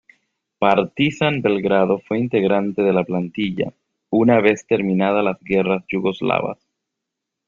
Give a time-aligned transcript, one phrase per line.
[0.57, 3.71] Partizan Belgrado fue integrante de la plantilla
[4.09, 6.57] una vez terminada las Guerras Yugoslavas.